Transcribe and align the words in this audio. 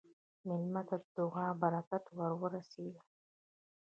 مېلمه 0.47 0.81
ته 0.87 0.95
د 1.01 1.05
دعا 1.15 1.47
برکت 1.61 2.03
ورسېږه. 2.41 3.01